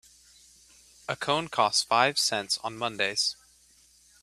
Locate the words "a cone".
1.07-1.47